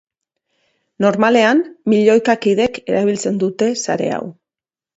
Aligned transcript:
Normalean, 1.05 1.61
milioika 1.93 2.37
kidek 2.47 2.81
erabiltzen 2.89 3.41
dute 3.47 3.71
sare 3.87 4.13
hau. 4.19 4.23